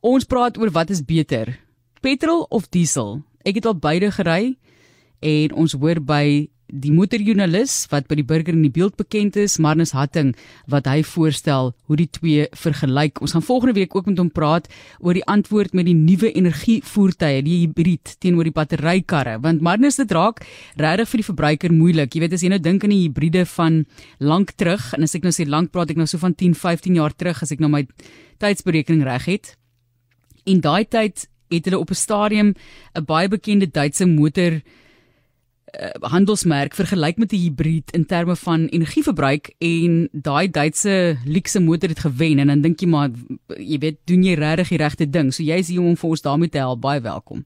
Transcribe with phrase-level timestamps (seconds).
[0.00, 1.58] Ons praat oor wat is beter,
[2.00, 3.18] petrol of diesel.
[3.44, 4.54] Ek het al beide gery
[5.20, 9.58] en ons hoor by die motorjoernalis wat by die burger in die beeld bekend is,
[9.60, 10.30] Marnus Hatting,
[10.72, 13.20] wat hy voorstel hoe die twee vergelyk.
[13.20, 14.70] Ons gaan volgende week ook met hom praat
[15.04, 20.16] oor die antwoord met die nuwe energievoertuie, die hibrid teenoor die batterykarre, want Marnus dit
[20.16, 20.40] raak
[20.80, 22.16] regtig vir die verbruiker moeilik.
[22.16, 23.82] Jy weet as jy nou dink aan die hibride van
[24.16, 26.96] lank terug en as ek nou sê lank praat ek nou so van 10, 15
[27.02, 27.84] jaar terug as ek nou my
[28.40, 29.56] tydsberekening reg het.
[30.50, 32.54] In daai tyd het hulle op 'n stadium
[32.98, 39.54] 'n baie bekende Duitse motor uh, handelsmerk vergelyk met 'n hibrid in terme van energieverbruik
[39.58, 43.10] en daai Duitse luxe motor het gewen en dan dink jy maar
[43.58, 45.32] jy weet doen jy regtig die regte ding.
[45.34, 46.80] So jy is hier om vir ons daarmee te help.
[46.80, 47.44] Baie welkom.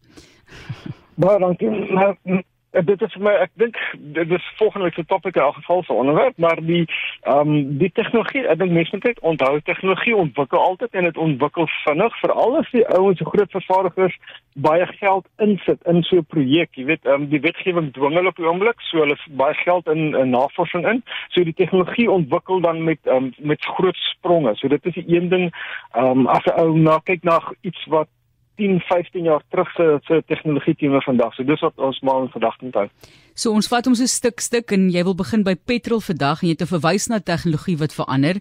[1.15, 1.69] Baie dankie.
[1.69, 2.39] Nou, Uh,
[2.83, 3.77] dit is vir my ek dink
[4.17, 6.85] dit is volgende week se topik in elk geval se onderwerp maar die
[7.23, 11.69] ehm um, die tegnologie ek dink mense moet onthou tegnologie ontwikkel altyd en dit ontwikkel
[11.85, 14.19] vinnig veral as die ouens so groot vervaardigers
[14.55, 16.71] baie geld insit in so 'n projek.
[16.75, 19.87] Jy weet ehm um, die wetgewing dwing hulle op die oomblik so hulle baie geld
[19.87, 21.03] in, in navorsing in.
[21.29, 24.55] So die tegnologie ontwikkel dan met um, met groot spronge.
[24.55, 25.51] So dit is die een ding
[25.93, 28.09] ehm um, as 'n ou na kyk na iets wat
[28.57, 31.35] 10, 15 jaar terug se se tegnologie teenoor vandag.
[31.35, 32.89] So dis wat ons maar in gedagte moet hou.
[33.35, 36.49] So ons vat ons 'n stuk stuk en jy wil begin by petrol vandag en
[36.49, 38.37] jy 'n verwys na tegnologie wat verander.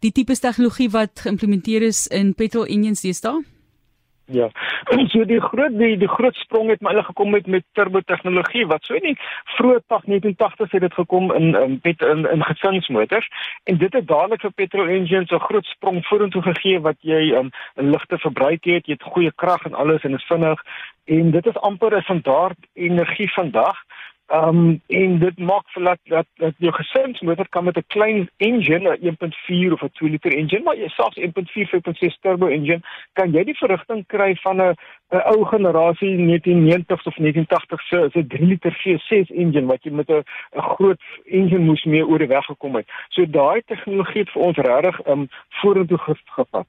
[0.00, 3.53] Die tipe tegnologie wat geïmplementeer is in petrol engines deesdae?
[4.26, 4.48] Ja.
[5.12, 8.66] So die groot die die groot sprong het maar hulle gekom met met turbo tegnologie
[8.66, 9.18] wat so in die
[9.56, 13.28] vroeë 1980s het dit gekom in in met in, in gesinsmotors
[13.64, 17.50] en dit het dadelik vir petrol engines 'n groot sprong vorentoe gegee wat jy um,
[17.76, 20.60] 'n ligte verbruik het, jy het goeie krag en alles en is vinnig
[21.04, 23.76] en dit is amper 'n standaard energie vandag.
[24.26, 28.30] Ehm um, en dit maak vir dat dat, dat jou gesinsmotor kan met 'n klein
[28.36, 32.80] engine, 'n 1.4 of 'n 2 liter engine, maar jy selfs 1.4 5.6 turbo engine,
[33.12, 34.74] kan jy die verrigting kry van 'n
[35.10, 40.08] 'n ou generasie 1990s of 1980s se se 3 liter V6 engine wat jy met
[40.08, 40.24] 'n
[40.56, 42.88] 'n groot engine moes mee oor die weg gekom het.
[43.08, 46.66] So daai tegnologie het vir ons regtig ehm um, vorentoe gevat.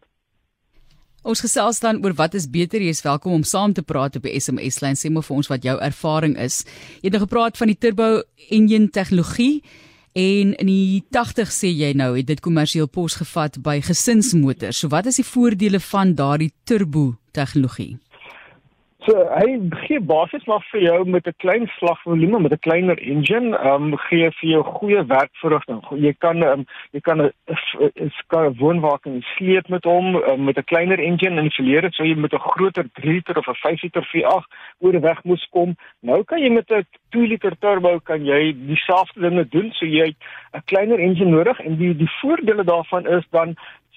[1.25, 2.83] Ons gesels dan oor wat is beter.
[2.85, 4.97] Jy is welkom om saam te praat op die SMS lyn.
[4.99, 6.59] Sê maar vir ons wat jou ervaring is.
[6.99, 8.09] Jy het nou gepraat van die turbo
[8.53, 9.63] engine tegnologie
[10.13, 14.77] en in die 80 sê jy nou het dit kommersieel pos gevat by gesinsmotors.
[14.77, 17.95] So wat is die voordele van daardie turbo tegnologie?
[19.05, 23.53] So hy gee basies maar vir jou met 'n klein slagvolume met 'n kleiner engine,
[23.57, 25.81] ehm um, gee vir jou goeie werkverrigting.
[25.91, 30.63] Jy kan um, jy kan 'n skaar woonwa kan sleep met hom um, met 'n
[30.63, 33.81] kleiner engine en verleer dit sou jy met 'n groter 3 liter of 'n 5
[33.83, 34.47] liter V8
[34.79, 35.75] oor die weg moes kom.
[36.01, 39.71] Nou kan jy met 'n 2 liter turbo kan jy dieselfde dinge doen.
[39.71, 40.15] So jy
[40.53, 43.55] 'n kleiner engine nodig en die die voordele daarvan is dan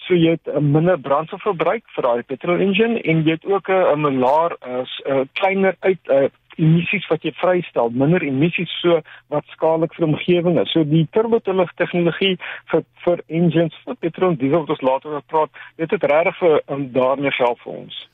[0.09, 4.07] so jy het 'n minder brandstofverbruik vir daai petrol engine en jy het ook 'n
[4.07, 9.95] 'n laer 'n kleiner uit uh, emissies wat jy vrystel, minder emissies so wat skadelik
[9.95, 10.73] vir omgewing is.
[10.73, 12.37] So die turbotunnel tegnologie
[12.73, 16.63] vir vir engines vir petrol diesel wat ons later oor praat, dit het regtig vir
[16.69, 18.09] um, daarmee help vir ons.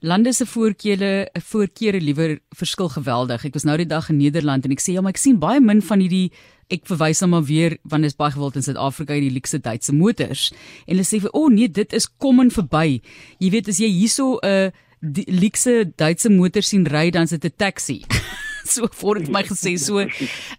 [0.00, 3.44] Lande se voorkeure, voorkeure liewer verskil geweldig.
[3.44, 5.60] Ek was nou die dag in Nederland en ek sê ja, maar ek sien baie
[5.60, 6.30] min van hierdie
[6.72, 9.92] ek verwys hom maar weer want dit is baie gewild in Suid-Afrika hierdie luxe Duitse
[9.92, 10.48] motors.
[10.86, 13.00] En hulle sê vir o oh, nee, dit is kom en verby.
[13.42, 17.44] Jy weet as jy hierso 'n uh, luxe Duitse motor sien ry dan is dit
[17.44, 18.00] 'n taxi.
[18.64, 20.00] so voor het my gesê so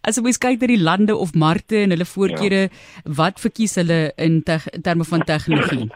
[0.03, 2.69] as jy kyk na die lande of markte en hulle voorkeure ja.
[3.05, 5.89] wat verkies hulle in, in terme van tegnologie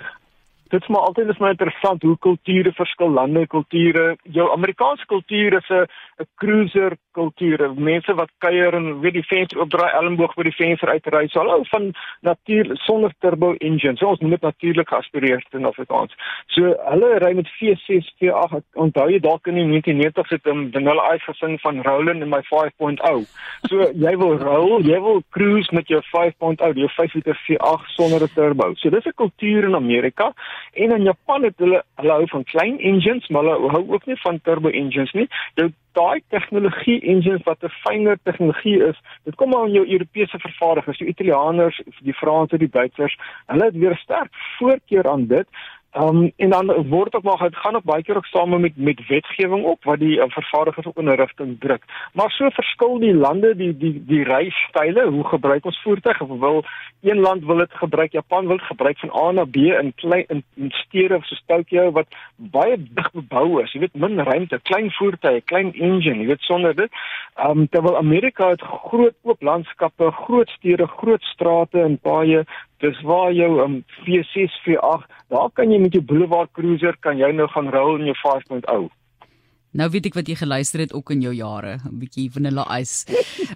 [0.70, 4.18] dit is maar altyd is my interessant hoe kulture verskil lande kulture.
[4.24, 5.86] Jou Amerikaanse kultuur is 'n
[6.20, 10.90] 'n cruiser kultuur mense wat kuier en weet die venster opdraai elmboog by die venster
[10.90, 11.94] uitry so hulle van
[12.28, 16.16] natuur sonder turbo engine so ons moet natuurlik geaspireerd in Afrikaans.
[16.48, 21.14] So hulle ry met V6 V8 onthou jy dalk in die 1990s het 'n vanilla
[21.16, 23.26] ice gesing van Roland in my 5.0
[23.70, 28.24] so jy wil roll jy wil cruise met jou 5.0 jou 5 liter V8 sonder
[28.24, 28.74] 'n turbo.
[28.76, 30.34] So dis 'n kultuur in Amerika
[30.74, 34.20] En in Japan het hulle hulle hou van klein engines, maar hulle hou ook nie
[34.22, 35.28] van turbo engines nie.
[35.56, 40.98] Jou daai tegnologie engines wat 'n fynere tegnologie is, dit kom aan jou Europese vervaardigers,
[40.98, 43.18] die Italianers, die Franse, die Duitsers.
[43.46, 45.48] Hulle het weer sterk voorkeur aan dit.
[45.96, 49.08] Um en dan word ook maar dit gaan ook baie keer ook same met met
[49.08, 51.84] wetgewing op wat die uh, vervaardigers op 'n rigting druk.
[52.14, 56.20] Maar so verskil die lande die die die reisstyle, hoe gebruik ons voertuie?
[56.20, 56.64] Of wil
[57.02, 60.26] een land wil dit gebruik, Japan wil dit gebruik van A na B in klein
[60.28, 63.72] in, in stede soos Tokyo wat baie dig bebou is.
[63.72, 66.92] Jy weet min ruimte, klein voertuie, klein engine, jy weet sonder dit.
[67.48, 72.46] Um terwyl Amerika het groot oop landskappe, groot stede, groot strate en paaie
[72.84, 77.32] Dis waar jou um, V6, V8, daar kan jy met jou Boulevard Cruiser kan jy
[77.32, 78.90] nou gaan ry in jou 5.0.
[79.76, 83.04] Nou weet ek wat jy geluister het ook in jou jare, 'n bietjie vanilla ice.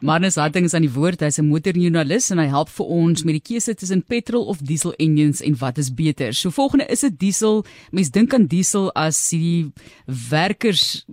[0.01, 1.21] Marnus Hatting is aan die woord.
[1.21, 4.93] Hy's 'n motorjoernalis en hy help vir ons met die keuse tussen petrol of diesel
[4.99, 6.33] engines en wat is beter.
[6.33, 7.63] So volgende is dit diesel.
[7.91, 9.71] Mens dink aan diesel as die
[10.05, 11.05] werkers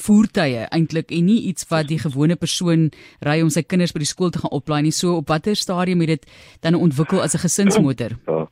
[0.00, 4.12] voertuie eintlik en nie iets wat die gewone persoon ry om sy kinders by die
[4.12, 4.92] skool te gaan oplaai nie.
[4.92, 6.30] So op watter stadium het dit
[6.60, 8.16] dan ontwikkel as 'n gesinsmotor?
[8.26, 8.46] Ja.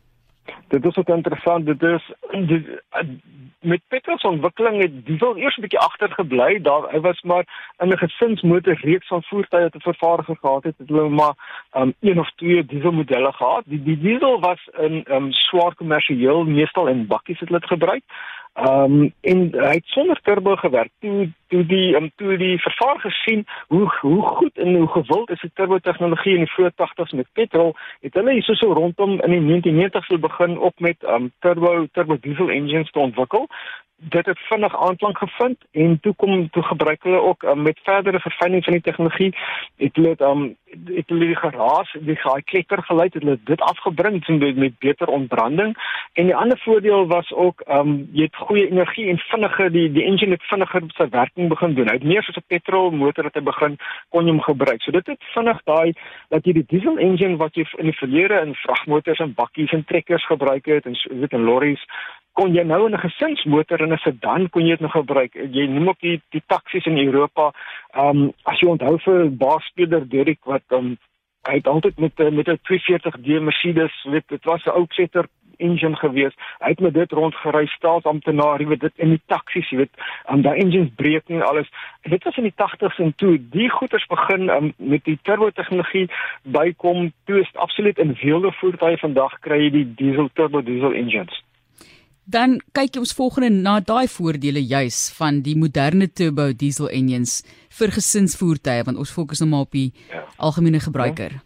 [0.68, 1.66] Dit is ook interessant.
[1.66, 2.02] Dit is
[2.48, 2.64] dit,
[3.66, 6.60] met petrol se ontwikkeling het diesel eers 'n bietjie agtergebly.
[6.62, 7.44] Daar hy was maar
[7.78, 10.74] in 'n gesinsmotor reeks van voertuie te vervaardiger gehad het.
[10.78, 11.34] Het hulle maar
[11.76, 13.62] um, een of twee dieselmodelle gehad.
[13.66, 18.02] Die, die diesel was in um, swaar kommersieel, meestal in bakkies het hulle dit gebruik.
[18.56, 20.91] Ehm um, en hy het sonder turbo gewerk.
[21.00, 25.40] Toe toe die um, toe die vervaardiger sien hoe hoe goed en hoe gewild is
[25.40, 29.34] die turbo tegnologie in die vroeë 80s met petrol, het hulle hierso so rondom in
[29.37, 33.46] die 1990s begin op met um, turbo turbo diesel engines te ontwikkel.
[33.98, 38.20] Dit het vinnig aanklank gevind en toe kom toe gebruik hulle ook um, met verdere
[38.20, 39.32] verfyning van die tegnologie
[39.76, 40.56] het hulle um
[40.94, 45.08] het hulle die geraas die gaai kletter gelei het hulle dit afgebring met, met beter
[45.08, 45.72] ontbranding.
[46.12, 50.04] En die ander voordeel was ook um jy het goeie energie en vinniger die die
[50.04, 53.35] engine het vinniger sy werking begin doen hy het meer soos 'n petrol motor het
[53.35, 53.77] hy begin
[54.11, 55.93] kon hom gebruik so dit het vinnig daai
[56.31, 59.85] dat jy die diesel engine wat jy in die verlede in vragmotors en bakkies en
[59.85, 61.85] trekkers gebruik het en so weet in lorries
[62.33, 65.33] kon jy nou in 'n gesinsmotor en 'n sedan kon jy dit nog gebruik.
[65.35, 67.53] Jy noem ook die die taksies in Europa.
[67.94, 70.99] Ehm um, as jy onthou vir baasspeler Derek wat um,
[71.49, 75.25] hy het altyd met met 'n 240D Mercedes, weet dit was 'n ou setter
[75.58, 76.37] engine gewees.
[76.61, 80.43] Hy het met dit rondgery staatsamptenaar, jy weet dit in die taksies, jy weet, um,
[80.47, 81.70] daai engines breek nie alles.
[82.06, 85.50] En dit was in die 80s en toe die goeters begin um, met die turbo
[85.50, 86.06] tegnologie
[86.43, 91.43] bykom, toe is absoluut in vele voertuie vandag kry jy die diesel turbo diesel engines
[92.26, 97.38] dan kyk ons volgende na daai voordele juis van die moderne turbo diesel engines
[97.79, 100.25] vir gesinsvoertuie want ons fokus nou maar op die ja.
[100.37, 101.38] algemene gebruiker.
[101.38, 101.45] Ja.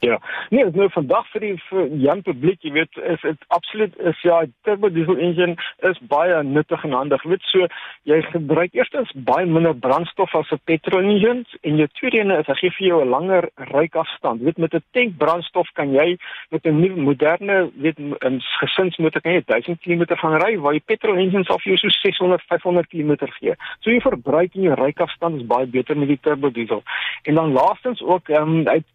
[0.00, 0.20] Ja.
[0.48, 4.38] Nee, nou vandag vir die vir jong publiek, jy weet, is dit absoluut is ja,
[4.64, 7.20] turbo diesel engine is baie nuttig en handig.
[7.26, 7.66] Jy weet so,
[8.08, 12.48] jy gebruik eerstens baie minder brandstof as 'n petrol engine en jou tweede ene is
[12.48, 14.40] hy gee vir jou 'n langer ryafstand.
[14.40, 16.16] Jy weet met 'n tank brandstof kan jy
[16.50, 20.80] met 'n nuwe moderne, weet 'n gesinsmotor kan jy 1000 km gaan ry waar jy
[20.80, 23.54] petrol engines vir jou so 600 500 km gee.
[23.80, 26.82] So jy verbruik en jou ryafstand is baie beter met die turbo diesel.
[27.24, 28.86] En dan laastens ook ehm um, uit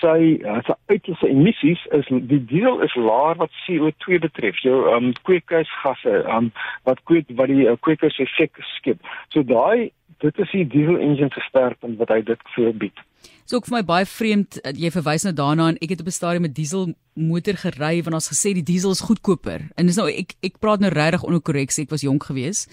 [0.00, 4.60] sy uh, sy uitstoot emissies is die diesel is laer wat CO2 betref.
[4.64, 6.52] Jou um kweekhuisgasse um
[6.88, 9.00] wat kweek wat die uh, kweekhuiseffek skep.
[9.34, 9.90] So daai
[10.22, 13.00] dit is die diesel engine se sterkpunt wat hy dit voorbied.
[13.48, 16.10] So ek vir my baie vreemd uh, jy verwys nou daarna en ek het op
[16.10, 19.70] 'n stadium met diesel motor gery want ons gesê die diesel is goedkoper.
[19.76, 22.70] En dis nou ek ek praat nou regtig onder korreksie, ek was jonk geweest.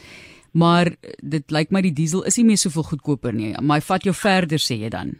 [0.51, 3.53] Maar dit lyk my die diesel is nie meer soveel goedkoper nie.
[3.61, 5.19] Maar vat jou verder sê jy dan.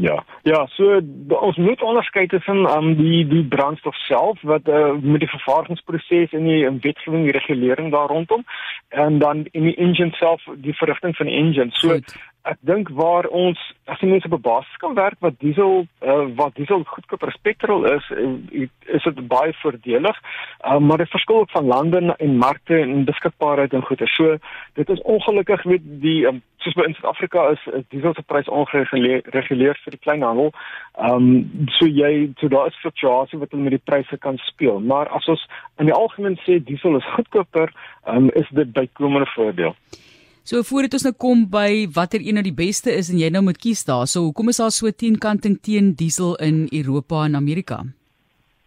[0.00, 5.24] Ja, ja, so ons moet onderskei tussen um, die die brandstof self wat uh, met
[5.24, 8.44] die vervaardigingsproses en die wetgewing regulering daar rondom
[8.88, 11.70] en dan in die engine self die verrigting van die engine.
[11.72, 13.58] So Goed ek dink waar ons
[13.90, 17.40] as die mense op 'n basis kan werk wat diesel uh, wat diesel goedkoper as
[17.42, 20.16] petrol is uh, is dit baie voordelig.
[20.64, 24.08] Uh, maar dit verskil ook van lande en markte en beskikbaarheid en goeder.
[24.08, 24.36] So
[24.72, 28.48] dit is ongelukkig met die um, soos by in Suid-Afrika is, is diesel se prys
[28.48, 30.52] ongereguleer vir die kleinhandel.
[30.98, 34.80] Um, so jy so daar is fluktuasie wat met die pryse kan speel.
[34.80, 35.46] Maar as ons
[35.78, 37.72] in die algemeen sê diesel is goedkoper
[38.06, 39.74] um, is dit bykomende voordeel
[40.48, 43.42] So voordat ons nou kom by watter een nou die beste is en jy nou
[43.44, 44.06] moet kies daar.
[44.08, 47.82] So hoekom is daar so teenkanting teen diesel in Europa en Amerika?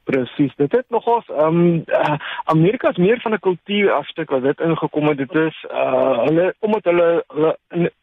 [0.05, 0.53] Presies.
[0.61, 2.19] Dit het nogals ehm um, uh,
[2.53, 5.17] Amerika is meer van 'n kultuur afstuk wat dit ingekom het.
[5.17, 7.57] Dit is uh hulle omdat hulle hulle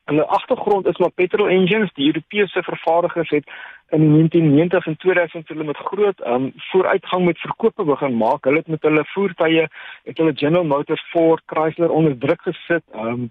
[0.04, 1.94] hulle agtergrond is maar petrol engines.
[1.94, 3.46] Die Europese vervaardigers het
[3.90, 8.44] in die 1990 en 2000 hulle met groot um, vooruitgang met verkope begin maak.
[8.44, 9.68] Hulle het met hulle voertuie
[10.04, 12.84] het hulle General Motors, Ford, Chrysler onder druk gesit.
[12.94, 13.30] Um,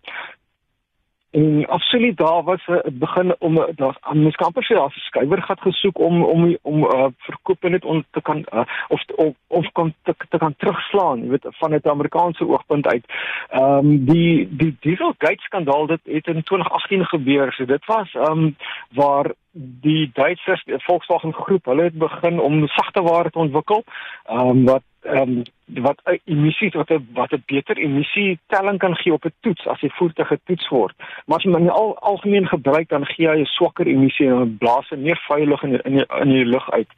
[1.37, 5.41] En absoluut daar was 'n uh, begin om daar aan mens kan presies 'n skuiwer
[5.41, 9.71] gat gesoek om om om uh, verkoop net om te kan uh, of of of
[9.71, 13.05] kan te, te kan terugslaan, jy weet van 'n Amerikaanse oogpunt uit.
[13.49, 17.53] Ehm um, die die Dieselgate skandaal dit het in 2018 gebeur.
[17.53, 18.55] So dit was ehm um,
[18.89, 23.83] waar die Duitsers die Volkswagen groep, hulle het begin om sagte ware te ontwikkel,
[24.25, 25.43] ehm um, wat ehm um,
[25.83, 29.79] wat emissies wat 'n wat 'n beter emissie telling kan gee op 'n toets as
[29.79, 30.93] die voertuig getoets word.
[31.25, 34.89] Maar as jy in al, algemeen gebruik dan gee hy 'n swakker emissie en blaas
[34.89, 36.91] meer vuil lug in in die, in die lug uit.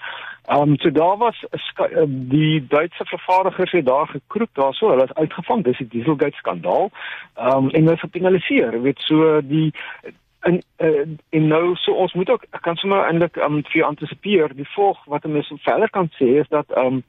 [0.46, 5.14] Ehm um, so daar was uh, die Duitse vervaardigers het daar gekroep daarso, hulle is
[5.14, 6.92] uitgevang, dis die Dieselgate skandaal.
[7.36, 9.74] Ehm um, en hulle is gepenaliseer, weet so die
[10.40, 14.70] en uh, en nou so ons moet ook kan sommer eintlik um, vir antisipeer die
[14.76, 17.04] volg wat 'n mens verder kan sê is dat ehm um,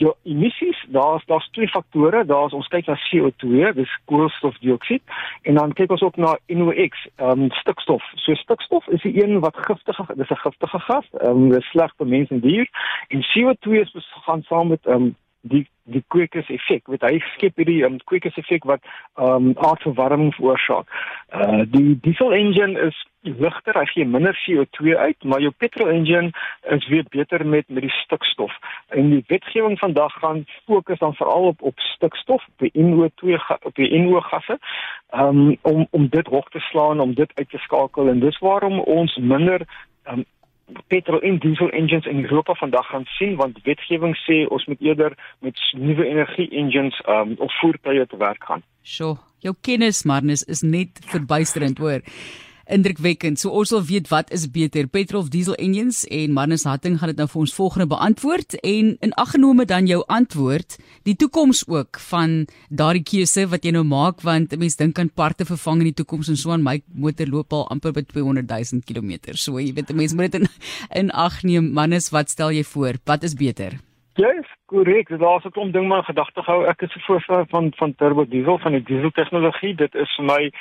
[0.00, 2.24] Ja, emissies, daar's daar's twee faktore.
[2.24, 5.02] Daar's ons kyk na CO2, dis koolstofdioksied,
[5.42, 8.06] en dan kyk ons ook na NOx, ehm um, stikstof.
[8.14, 11.92] So stikstof is die een wat giftige, dis 'n giftige gas, ehm um, dis sleg
[11.98, 12.68] vir mense en dier.
[13.08, 13.92] En CO2 is
[14.24, 18.36] gaan saam met ehm um, die die kweekers effek wat hy skep hierdie um, kweekers
[18.38, 18.82] effek wat
[19.18, 20.86] ehm um, aardverwarming veroorsaak.
[21.34, 26.30] Uh die diesel engine is ligter, hy gee minder CO2 uit, maar jou petrol engine
[26.76, 28.52] is weer beter met met die stikstof.
[28.88, 33.74] En die wetgewing vandag gaan fokus dan veral op op stikstof, op die NO2 op
[33.74, 34.58] die NO gasse,
[35.12, 38.80] um, om om dit hoog te slaan, om dit uit te skakel en dis waarom
[38.80, 39.66] ons minder
[40.06, 40.24] um,
[40.92, 45.16] petrol en diesel engines in Europa vandag gaan sien want wetgewing sê ons moet eerder
[45.40, 48.62] met nuwe energie engines um, of voertuie te werk gaan.
[48.82, 52.00] Sjoe, jou kennis Marnus is net verbuisterend hoor
[52.70, 53.40] indrukwekkend.
[53.40, 57.12] So ons wil weet wat is beter, petrol of diesel engines en Marnus Hatting gaan
[57.12, 62.00] dit nou vir ons volgende beantwoord en in aggenome dan jou antwoord, die toekoms ook
[62.10, 65.90] van daardie keuse wat jy nou maak want 'n mens dink aan parte vervang in
[65.90, 69.34] die toekoms en so aan my motor loop al amper by 200 000 km.
[69.34, 70.48] So jy weet 'n mens moet dit in,
[70.90, 71.72] in ag neem.
[71.72, 72.94] Marnus, wat stel jy voor?
[73.04, 73.80] Wat is beter?
[74.14, 75.08] Ja, yes, korrek.
[75.08, 76.66] Daar's 'n klomp ding maar gedagte gehou.
[76.66, 79.74] Ek is 'n voorstander van van turbo diesel van die diesel tegnologie.
[79.74, 80.52] Dit is vir my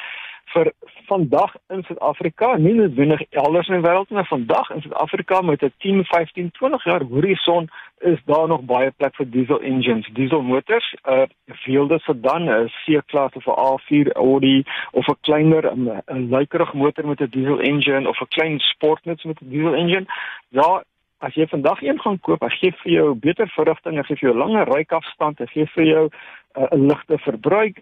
[0.54, 0.72] vir
[1.08, 5.74] vandag in Suid-Afrika, nie noodwendig elders in die wêreld nie, vandag in Suid-Afrika met 'n
[5.78, 10.94] 10, 15, 20 jaar horison is daar nog baie plek vir diesel engines, diesel motors,
[10.94, 11.26] 'n uh,
[11.66, 17.22] veelde sedan, 'n C-klas of 'n A4 Audi of 'n kleiner 'n luikerig motor met
[17.22, 20.06] 'n diesel engine of 'n klein sportnuts met 'n diesel engine.
[20.50, 20.84] Ja,
[21.18, 24.30] as jy vandag een gaan koop, hy gee vir jou beter verrigting, hy gee vir
[24.30, 26.10] jou langer ryafstand, hy gee vir jou
[26.56, 27.82] uh, 'n ligte verbruik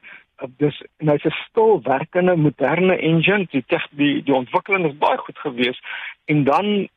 [0.58, 5.18] dis nou is 'n stil werkende moderne engine die teg, die die ontwikkeling is baie
[5.18, 5.80] goed gewees
[6.26, 6.88] en dan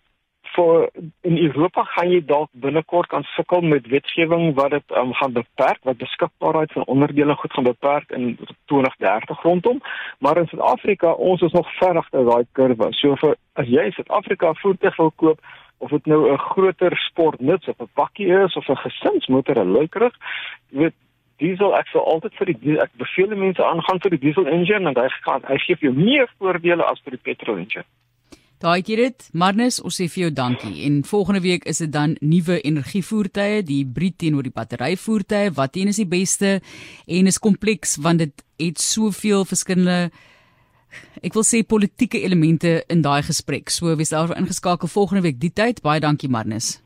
[0.54, 0.88] vir
[1.20, 5.78] in Europa gaan jy dalk binnekort kan sukkel met wetgewing wat dit um, gaan beperk
[5.88, 8.38] wat beskikbaarheid van onderdele goed gaan beperk in
[8.72, 9.80] 2030 rondom.
[10.18, 12.92] Maar in Suid-Afrika ons is nog ver agter daai kurwe.
[12.98, 15.44] So vir as jy in Suid-Afrika voertuig wil koop
[15.78, 20.16] of dit nou 'n groter sportnuts of 'n bakkie is of 'n gesinsmotor 'n luikerig
[20.68, 20.94] weet
[21.40, 25.00] diesel ek sal altyd vir die ek beveel mense aangaan vir die diesel engine en
[25.00, 27.88] hy gaan hy gee jou meer voordele as vir die petrol engine.
[28.60, 30.82] Daai gee dit, Marnus, ons sê vir jou dankie.
[30.84, 35.54] En volgende week is dit dan nuwe energievoertuie, die hibrid teenoor die batteryvoertuie.
[35.56, 36.58] Wat een is die beste?
[37.08, 40.10] En is kompleks want dit het soveel verskillende
[41.24, 43.72] ek wil sê politieke elemente in daai gesprek.
[43.72, 45.80] So wees daar ingeskakel volgende week die tyd.
[45.86, 46.78] Baie dankie Marnus.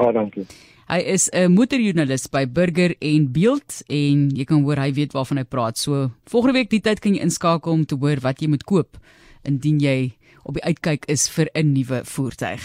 [0.00, 0.46] Baie dankie.
[0.92, 5.38] Hy is 'n motorjoernalis by Burger en Beeld en jy kan hoor hy weet waarvan
[5.40, 5.78] hy praat.
[5.78, 9.00] So volgende week die tyd kan jy inskakel om te hoor wat jy moet koop
[9.42, 10.12] indien jy
[10.44, 12.60] op die uitkyk is vir 'n nuwe voertuig.